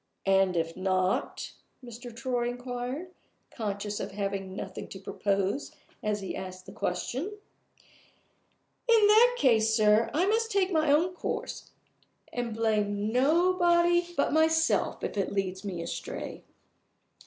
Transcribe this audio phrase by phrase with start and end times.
[0.25, 1.51] "And if not?"
[1.85, 2.11] Mr.
[2.11, 3.11] Troy inquired,
[3.51, 7.25] conscious of having nothing to propose as he asked the question.
[8.87, 11.69] "In that case, sir, I must take my own course,
[12.33, 16.51] and blame nobody but myself if it leads me astray." Mr.